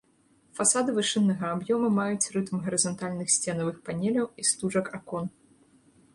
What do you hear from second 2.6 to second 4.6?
гарызантальных сценавых панеляў і